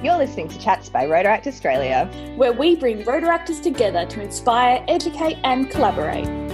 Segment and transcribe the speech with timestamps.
[0.00, 5.38] You're listening to Chats by Rotaract Australia, where we bring Rotaractors together to inspire, educate,
[5.42, 6.47] and collaborate.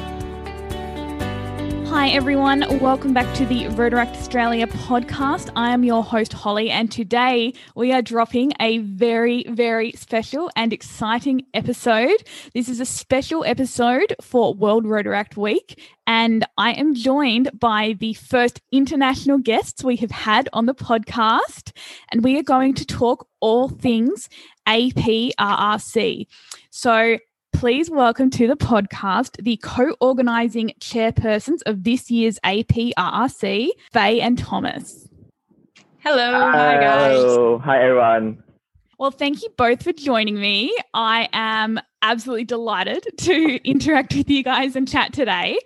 [1.95, 2.65] Hi, everyone.
[2.81, 5.49] Welcome back to the Rotaract Australia podcast.
[5.55, 10.73] I am your host, Holly, and today we are dropping a very, very special and
[10.73, 12.17] exciting episode.
[12.53, 18.15] This is a special episode for World Rotaract Week, and I am joined by the
[18.15, 21.71] first international guests we have had on the podcast,
[22.11, 24.29] and we are going to talk all things
[24.67, 26.27] APRRC.
[26.71, 27.19] So,
[27.55, 34.37] please welcome to the podcast the co organizing chairpersons of this year's APRRC, Faye and
[34.37, 35.09] Thomas.
[36.01, 36.33] Hello.
[36.33, 37.61] Hi, guys.
[37.65, 38.43] Hi, everyone.
[38.99, 40.77] Well, thank you both for joining me.
[40.93, 45.59] I am absolutely delighted to interact with you guys and chat today.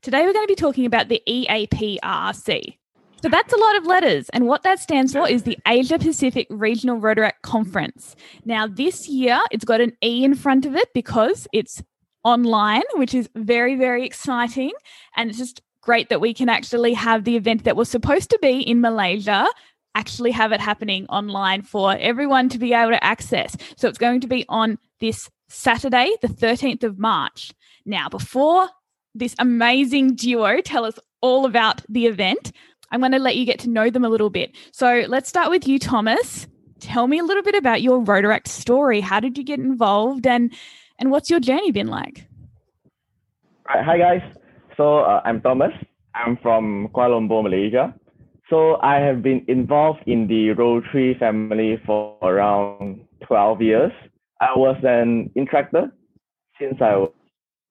[0.00, 2.77] Today, we're going to be talking about the EAPRRC.
[3.22, 4.28] So that's a lot of letters.
[4.30, 8.14] And what that stands for is the Asia Pacific Regional Rotaract Conference.
[8.44, 11.82] Now, this year, it's got an E in front of it because it's
[12.22, 14.70] online, which is very, very exciting.
[15.16, 18.38] And it's just great that we can actually have the event that was supposed to
[18.40, 19.46] be in Malaysia
[19.94, 23.56] actually have it happening online for everyone to be able to access.
[23.76, 27.52] So it's going to be on this Saturday, the 13th of March.
[27.84, 28.68] Now, before
[29.14, 32.52] this amazing duo tell us all about the event,
[32.90, 34.56] I'm going to let you get to know them a little bit.
[34.72, 36.46] So let's start with you, Thomas.
[36.80, 39.00] Tell me a little bit about your Rotaract story.
[39.00, 40.52] How did you get involved and
[41.00, 42.26] and what's your journey been like?
[43.66, 44.22] Hi guys.
[44.76, 45.72] So uh, I'm Thomas.
[46.14, 47.94] I'm from Kuala Lumpur, Malaysia.
[48.48, 53.92] So I have been involved in the Rotary family for around 12 years.
[54.40, 55.90] I was an Interactor
[56.58, 57.06] since I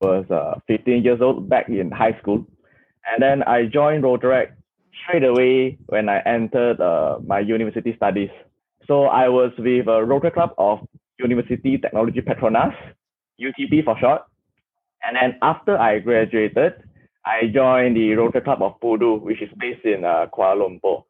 [0.00, 2.46] was uh, 15 years old back in high school.
[3.10, 4.52] And then I joined Rotaract
[5.02, 8.30] straight away when I entered uh, my university studies.
[8.86, 10.80] So I was with a Rotary Club of
[11.18, 12.74] University Technology Petronas,
[13.40, 14.22] UTP for short.
[15.02, 16.74] And then after I graduated,
[17.24, 21.04] I joined the Rotary Club of Pudu, which is based in uh, Kuala Lumpur.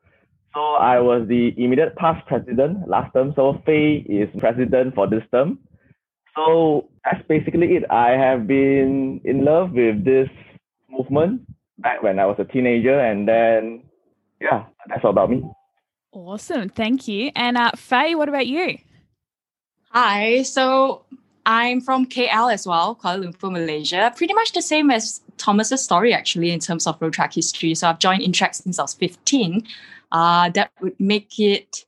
[0.55, 3.33] So I was the immediate past president last term.
[3.37, 5.59] So Faye is president for this term.
[6.35, 7.85] So that's basically it.
[7.91, 10.29] I have been in love with this
[10.91, 11.43] movement
[11.79, 13.83] back when I was a teenager, and then
[14.41, 15.43] yeah, that's all about me.
[16.13, 17.31] Awesome, thank you.
[17.37, 18.79] And uh, Faye, what about you?
[19.91, 21.05] Hi, so
[21.47, 24.13] I'm from KL as well, Kuala Lumpur, Malaysia.
[24.15, 27.75] Pretty much the same as Thomas's story actually in terms of Rotaract history.
[27.75, 29.67] So I've joined Interact since I was 15.
[30.13, 31.85] Uh, that would make it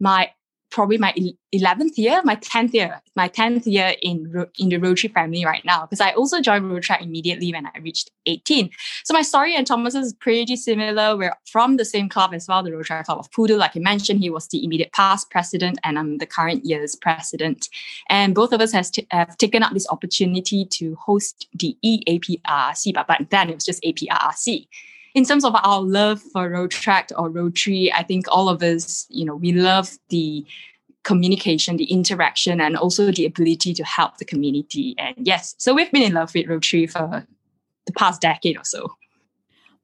[0.00, 0.30] my
[0.74, 1.14] probably my
[1.54, 5.82] 11th year, my 10th year, my 10th year in, in the Rotary family right now,
[5.86, 8.70] because I also joined Rotary immediately when I reached 18.
[9.04, 11.16] So my story and Thomas is pretty similar.
[11.16, 13.56] We're from the same club as well, the Rotary Club of Pudu.
[13.56, 17.68] Like I mentioned, he was the immediate past president and I'm the current year's president.
[18.08, 22.94] And both of us has t- have taken up this opportunity to host the EAPRC,
[22.94, 24.66] but back then it was just APRRC
[25.14, 29.24] in terms of our love for Rotaract or Rotary, I think all of us, you
[29.24, 30.44] know, we love the
[31.04, 34.94] communication, the interaction, and also the ability to help the community.
[34.98, 37.26] And yes, so we've been in love with Rotary for
[37.86, 38.92] the past decade or so.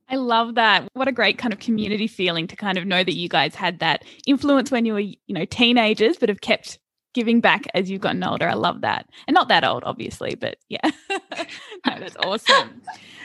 [0.08, 0.88] I love that.
[0.94, 3.78] What a great kind of community feeling to kind of know that you guys had
[3.78, 6.80] that influence when you were, you know, teenagers, but have kept
[7.14, 8.48] giving back as you've gotten older.
[8.48, 9.08] I love that.
[9.26, 12.82] And not that old, obviously, but yeah, no, that's awesome.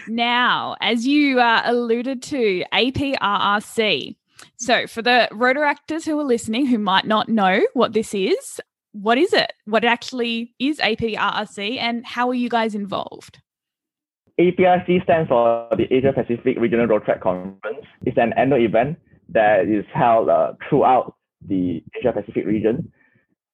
[0.08, 4.16] Now, as you uh, alluded to, APRRC.
[4.58, 8.60] So, for the Rotaractors who are listening who might not know what this is,
[8.92, 9.52] what is it?
[9.66, 13.42] What actually is APRRC and how are you guys involved?
[14.40, 17.86] APRC stands for the Asia Pacific Regional Rotaract Conference.
[18.06, 18.98] It's an annual event
[19.30, 21.16] that is held uh, throughout
[21.48, 22.92] the Asia Pacific region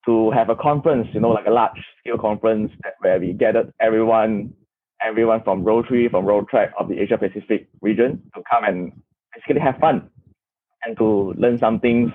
[0.06, 4.54] to have a conference, you know, like a large scale conference where we gathered everyone
[5.04, 8.92] everyone from Rotary, from Track of the Asia Pacific region to come and
[9.34, 10.10] basically have fun
[10.84, 12.12] and to learn some things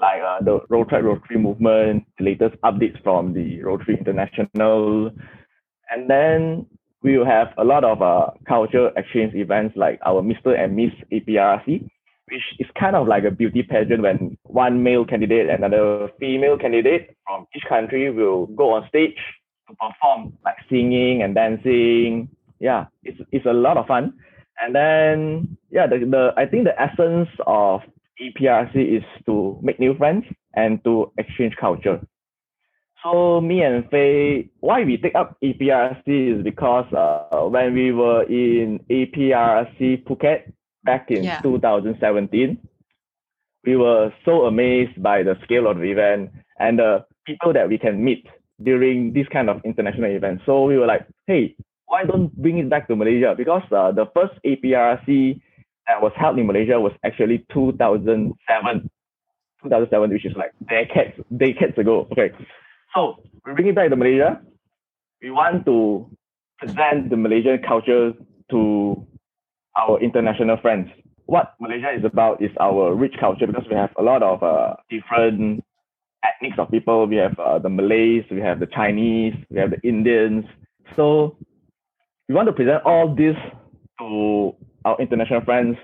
[0.00, 5.10] like uh, the Road Rotary movement, the latest updates from the Rotary International.
[5.90, 6.66] And then
[7.02, 10.58] we will have a lot of uh, culture exchange events like our Mr.
[10.58, 11.88] and Miss APRRC,
[12.30, 16.56] which is kind of like a beauty pageant when one male candidate and another female
[16.56, 19.16] candidate from each country will go on stage
[19.68, 22.28] to perform like singing and dancing.
[22.58, 24.14] Yeah, it's it's a lot of fun.
[24.60, 27.80] And then yeah, the, the I think the essence of
[28.20, 30.24] APRRC is to make new friends
[30.54, 32.00] and to exchange culture.
[33.02, 38.24] So me and Faye, why we take up APRRC is because uh, when we were
[38.24, 40.52] in APRRC Phuket
[40.84, 41.40] back in yeah.
[41.40, 42.58] 2017,
[43.64, 47.78] we were so amazed by the scale of the event and the people that we
[47.78, 48.26] can meet
[48.62, 50.40] during this kind of international event.
[50.46, 51.56] So we were like, hey,
[51.86, 53.34] why don't bring it back to Malaysia?
[53.36, 55.40] Because uh, the first APRC
[55.88, 58.90] that was held in Malaysia was actually 2007.
[59.62, 62.08] 2007, which is like decades, decades ago.
[62.12, 62.30] Okay,
[62.94, 64.40] so we bring it back to Malaysia.
[65.20, 66.10] We want to
[66.58, 68.12] present the Malaysian culture
[68.50, 69.06] to
[69.76, 70.88] our international friends.
[71.26, 74.74] What Malaysia is about is our rich culture because we have a lot of uh,
[74.90, 75.62] different
[76.24, 77.06] ethnics of people.
[77.06, 80.44] We have uh, the Malays, we have the Chinese, we have the Indians.
[80.96, 81.36] So
[82.28, 83.36] we want to present all this
[83.98, 85.76] to our international friends.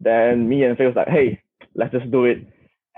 [0.00, 1.40] Then me and Faye was like, hey,
[1.74, 2.38] let's just do it.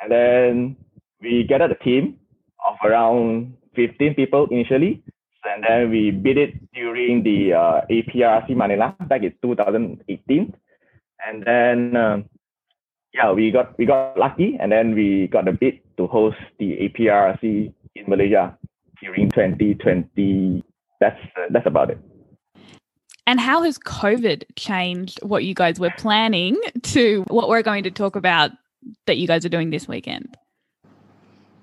[0.02, 0.76] And then
[1.20, 2.18] we gathered a team
[2.66, 5.02] of around 15 people initially.
[5.44, 10.54] And then we bid it during the uh, APRC Manila back in 2018.
[11.26, 12.24] And then, um,
[13.12, 16.88] yeah, we got we got lucky, and then we got the bid to host the
[16.88, 18.56] APRC in Malaysia
[19.00, 20.62] during 2020.
[21.00, 21.98] That's uh, that's about it.
[23.26, 27.90] And how has COVID changed what you guys were planning to what we're going to
[27.90, 28.50] talk about
[29.06, 30.36] that you guys are doing this weekend?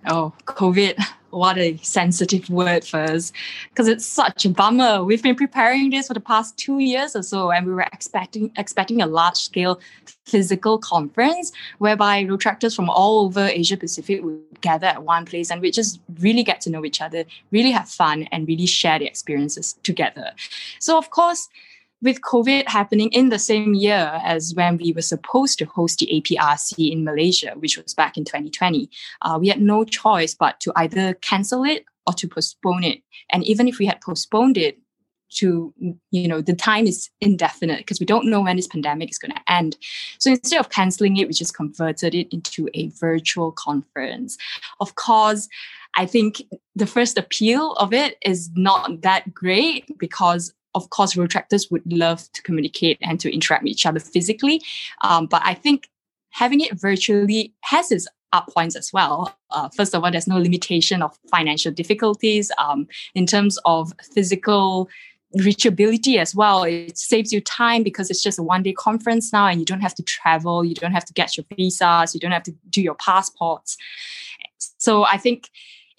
[0.08, 0.98] Oh, COVID.
[1.32, 3.34] What a sensitive word first,
[3.70, 5.04] because it's such a bummer.
[5.04, 8.52] We've been preparing this for the past two years or so, and we were expecting
[8.58, 9.80] expecting a large scale
[10.26, 15.62] physical conference whereby Rotaractors from all over Asia Pacific would gather at one place and
[15.62, 19.06] we just really get to know each other, really have fun, and really share the
[19.06, 20.32] experiences together.
[20.80, 21.50] So, of course,
[22.02, 26.08] with COVID happening in the same year as when we were supposed to host the
[26.08, 28.90] APRC in Malaysia, which was back in 2020,
[29.22, 33.02] uh, we had no choice but to either cancel it or to postpone it.
[33.32, 34.78] And even if we had postponed it,
[35.32, 35.74] to
[36.10, 39.32] you know the time is indefinite because we don't know when this pandemic is going
[39.32, 39.78] to end
[40.18, 44.38] so instead of canceling it we just converted it into a virtual conference
[44.80, 45.48] of course
[45.96, 46.42] i think
[46.76, 52.32] the first appeal of it is not that great because of course, Rotaractors would love
[52.34, 54.62] to communicate and to interact with each other physically.
[55.04, 55.90] Um, but I think
[56.32, 59.36] having it virtually has its up points as well.
[59.52, 62.52] Uh, first of all, there's no limitation of financial difficulties.
[62.58, 64.90] Um, in terms of physical
[65.38, 69.48] reachability as well, it saves you time because it's just a one day conference now
[69.48, 72.32] and you don't have to travel, you don't have to get your visas, you don't
[72.32, 73.78] have to do your passports.
[74.78, 75.50] So I think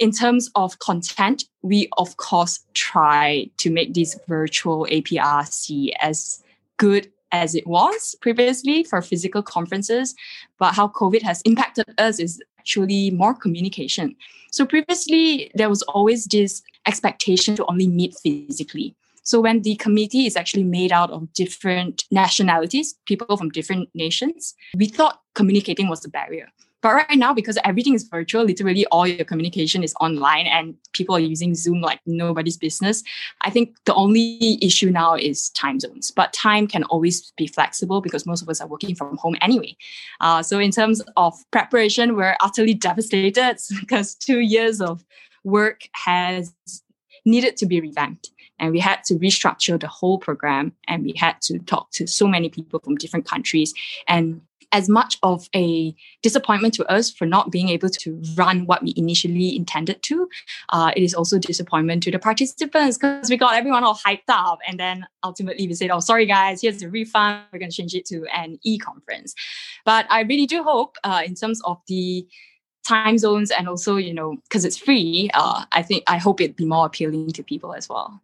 [0.01, 6.43] in terms of content, we of course try to make this virtual APRC as
[6.79, 10.17] good as it was previously for physical conferences.
[10.59, 14.17] But how COVID has impacted us is actually more communication.
[14.51, 18.97] So previously, there was always this expectation to only meet physically.
[19.23, 24.55] So when the committee is actually made out of different nationalities, people from different nations,
[24.75, 26.49] we thought communicating was the barrier.
[26.83, 31.15] But right now, because everything is virtual, literally all your communication is online and people
[31.15, 33.03] are using Zoom like nobody's business.
[33.43, 36.11] I think the only issue now is time zones.
[36.11, 39.77] But time can always be flexible because most of us are working from home anyway.
[40.21, 45.05] Uh, so, in terms of preparation, we're utterly devastated because two years of
[45.45, 46.55] work has
[47.25, 51.41] needed to be revamped and we had to restructure the whole program and we had
[51.43, 53.75] to talk to so many people from different countries
[54.07, 54.41] and
[54.73, 58.95] as much of a disappointment to us for not being able to run what we
[58.97, 60.29] initially intended to,
[60.71, 64.59] uh, it is also disappointment to the participants because we got everyone all hyped up.
[64.67, 67.45] And then ultimately we said, oh, sorry guys, here's the refund.
[67.53, 69.35] We're going to change it to an e-conference.
[69.85, 72.27] But I really do hope uh, in terms of the
[72.87, 76.57] time zones and also, you know, because it's free, uh, I think, I hope it'd
[76.57, 78.21] be more appealing to people as well.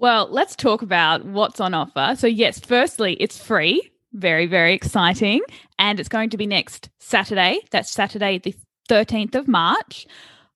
[0.00, 2.14] Well, let's talk about what's on offer.
[2.18, 3.90] So, yes, firstly, it's free.
[4.14, 5.42] Very, very exciting.
[5.78, 7.60] And it's going to be next Saturday.
[7.72, 8.54] That's Saturday, the
[8.88, 10.06] 13th of March.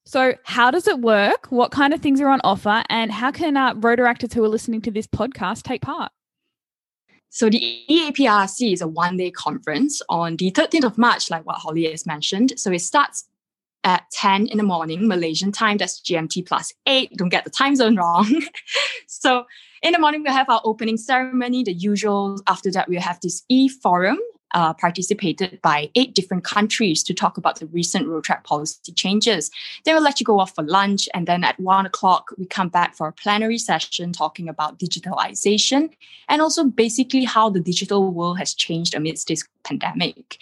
[0.05, 1.49] So, how does it work?
[1.51, 2.83] What kind of things are on offer?
[2.89, 6.13] And how can uh, Rotaractors who are listening to this podcast take part?
[7.29, 11.57] So, the EAPRC is a one day conference on the 13th of March, like what
[11.57, 12.55] Holly has mentioned.
[12.57, 13.29] So, it starts
[13.85, 15.77] at 10 in the morning, Malaysian time.
[15.77, 17.13] That's GMT plus eight.
[17.17, 18.43] Don't get the time zone wrong.
[19.07, 19.45] so
[19.83, 22.41] in the morning, we'll have our opening ceremony, the usual.
[22.47, 24.19] After that, we'll have this e forum
[24.55, 29.51] uh, participated by eight different countries to talk about the recent Rotaract policy changes.
[29.85, 32.69] Then we'll let you go off for lunch, and then at one o'clock, we come
[32.69, 35.91] back for a plenary session talking about digitalization
[36.29, 40.39] and also basically how the digital world has changed amidst this pandemic.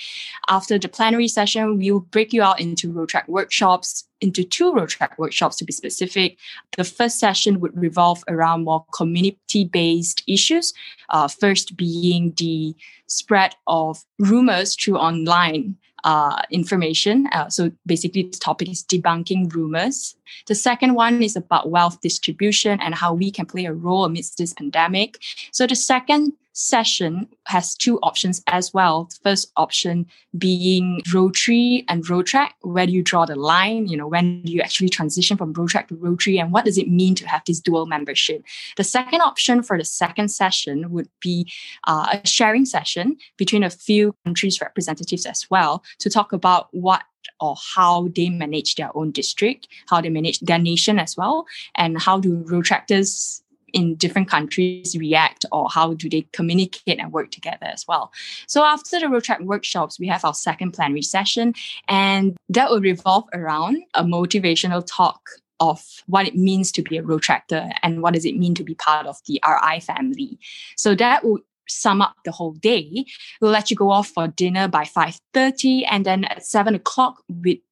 [0.48, 5.18] After the plenary session, we'll break you out into Rotaract workshops, into two road track
[5.18, 6.38] workshops to be specific.
[6.76, 10.72] The first session would revolve around more community based issues,
[11.10, 12.74] uh, first being the
[13.06, 17.26] spread of rumors through online uh, information.
[17.32, 20.14] Uh, so basically, the topic is debunking rumors.
[20.46, 24.38] The second one is about wealth distribution and how we can play a role amidst
[24.38, 25.18] this pandemic.
[25.50, 29.04] So the second session has two options as well.
[29.04, 30.06] The first option
[30.38, 32.52] being Rotary and Rotaract.
[32.62, 33.86] Where do you draw the line?
[33.86, 36.88] You know, when do you actually transition from Rotaract to Rotary, and what does it
[36.88, 38.42] mean to have this dual membership?
[38.76, 41.52] The second option for the second session would be
[41.86, 47.02] uh, a sharing session between a few countries' representatives as well to talk about what
[47.40, 51.44] or how they manage their own district, how they manage their nation as well,
[51.74, 53.42] and how do Rotaractors
[53.76, 58.10] in different countries react or how do they communicate and work together as well.
[58.46, 61.52] So after the Rotaract workshops, we have our second plenary session
[61.86, 65.28] and that will revolve around a motivational talk
[65.60, 68.74] of what it means to be a Rotaractor and what does it mean to be
[68.74, 70.38] part of the RI family.
[70.76, 73.04] So that will sum up the whole day.
[73.42, 77.62] We'll let you go off for dinner by 5.30 and then at 7 o'clock we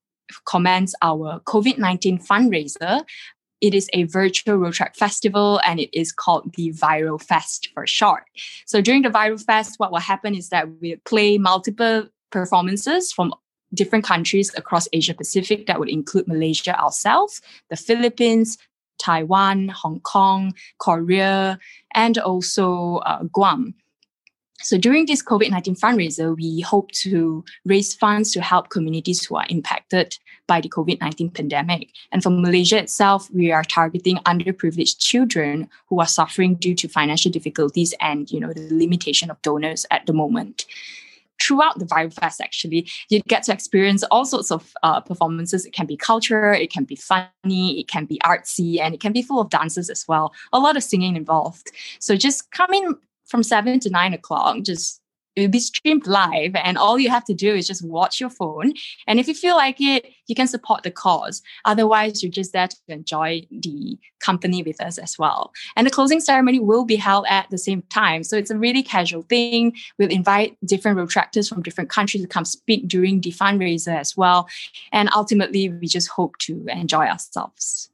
[0.47, 3.05] commence our COVID-19 fundraiser
[3.61, 8.25] it is a virtual Rotaract festival and it is called the Viral Fest for short.
[8.67, 13.33] So during the Viral Fest, what will happen is that we play multiple performances from
[13.73, 18.59] different countries across Asia Pacific that would include Malaysia ourselves, the Philippines,
[18.99, 21.59] Taiwan, Hong Kong, Korea,
[21.95, 23.75] and also uh, Guam.
[24.65, 29.37] So during this COVID 19 fundraiser, we hope to raise funds to help communities who
[29.37, 31.91] are impacted by the COVID 19 pandemic.
[32.13, 37.31] And for Malaysia itself, we are targeting underprivileged children who are suffering due to financial
[37.31, 40.65] difficulties and you know the limitation of donors at the moment
[41.43, 45.67] throughout the Viral Fest, actually, you get to experience all sorts of uh, performances.
[45.67, 49.13] It can be cultural, it can be funny, it can be artsy, and it can
[49.13, 50.33] be full of dances as well.
[50.53, 51.73] A lot of singing involved.
[51.99, 54.63] So just come in from seven to nine o'clock.
[54.63, 55.01] Just
[55.37, 58.73] it'll be streamed live, and all you have to do is just watch your phone.
[59.07, 61.43] And if you feel like it, you can support the cause.
[61.65, 65.53] Otherwise, you're just there to enjoy the company with us as well.
[65.77, 68.83] And the closing ceremony will be held at the same time, so it's a really
[68.83, 69.75] casual thing.
[69.99, 74.49] We'll invite different Rotaractors from different countries to come speak during the fundraiser as well.
[74.93, 77.91] And ultimately, we just hope to enjoy ourselves.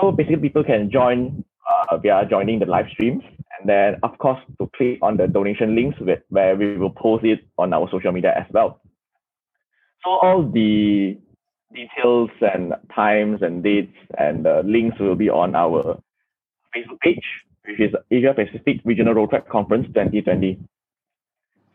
[0.00, 3.24] So basically, people can join uh, via joining the live streams
[3.58, 7.24] and then, of course, to click on the donation links with, where we will post
[7.24, 8.80] it on our social media as well.
[10.04, 11.18] So all the
[11.74, 16.00] details and times and dates and the links will be on our
[16.74, 17.24] Facebook page,
[17.66, 20.58] which is Asia Pacific Regional Rotaract Conference 2020.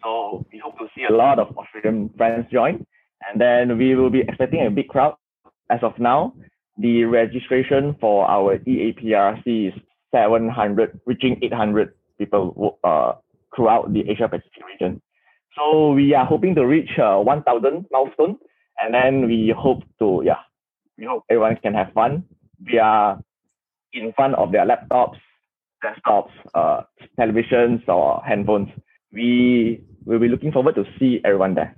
[0.03, 2.85] So we hope to see a lot of Australian friends join.
[3.29, 5.15] And then we will be expecting a big crowd.
[5.69, 6.33] As of now,
[6.77, 9.73] the registration for our EAPRC is
[10.13, 13.13] 700, reaching 800 people uh,
[13.55, 15.01] throughout the Asia Pacific region.
[15.57, 18.37] So we are hoping to reach uh, 1,000 milestone,
[18.79, 20.41] and then we hope to yeah,
[20.97, 22.23] we hope everyone can have fun.
[22.65, 23.19] We are
[23.93, 25.17] in front of their laptops,
[25.83, 26.81] desktops, uh,
[27.19, 28.71] televisions, or handphones.
[29.11, 31.75] We will be looking forward to see everyone there.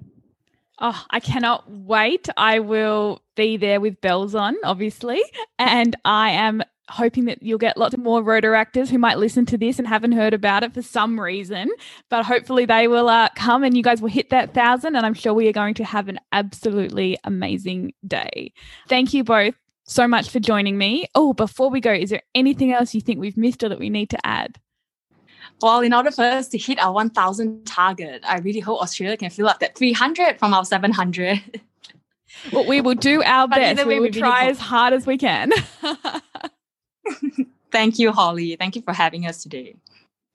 [0.80, 2.28] Oh, I cannot wait.
[2.36, 5.22] I will be there with bells on, obviously.
[5.58, 9.80] And I am hoping that you'll get lots more Rotaractors who might listen to this
[9.80, 11.70] and haven't heard about it for some reason.
[12.10, 14.96] But hopefully they will uh, come and you guys will hit that thousand.
[14.96, 18.54] And I'm sure we are going to have an absolutely amazing day.
[18.88, 21.06] Thank you both so much for joining me.
[21.16, 23.90] Oh, before we go, is there anything else you think we've missed or that we
[23.90, 24.60] need to add?
[25.62, 29.30] Well, in order for us to hit our 1,000 target, I really hope Australia can
[29.30, 31.62] fill up that 300 from our 700.
[32.52, 33.86] well, we will do our best.
[33.86, 35.52] We will try as hard as we can.
[37.72, 38.56] Thank you, Holly.
[38.56, 39.76] Thank you for having us today.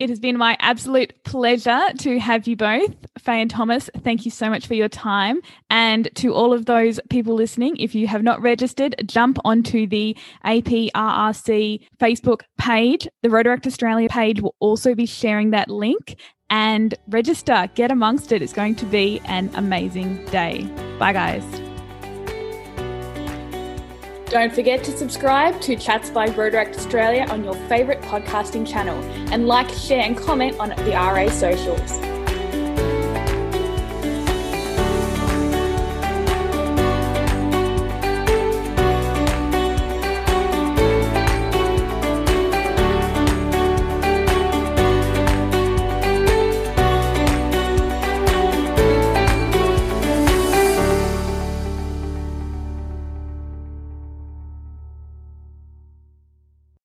[0.00, 2.94] It has been my absolute pleasure to have you both.
[3.18, 5.42] Faye and Thomas, thank you so much for your time.
[5.68, 10.16] And to all of those people listening, if you have not registered, jump onto the
[10.46, 13.06] APRRC Facebook page.
[13.22, 16.16] The Rotaract Australia page will also be sharing that link
[16.48, 17.68] and register.
[17.74, 18.40] Get amongst it.
[18.40, 20.64] It's going to be an amazing day.
[20.98, 21.69] Bye, guys.
[24.30, 28.96] Don't forget to subscribe to Chats by Rotaract Australia on your favourite podcasting channel
[29.32, 32.09] and like, share, and comment on the RA socials.